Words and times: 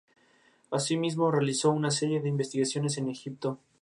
Asimismo, 0.71 1.29
realizó 1.29 1.69
una 1.69 1.91
serie 1.91 2.21
de 2.21 2.27
investigaciones 2.29 2.97
en 2.97 3.07
Egipto. 3.09 3.59